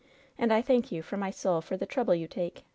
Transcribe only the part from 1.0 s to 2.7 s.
from my soul for the trouble you take.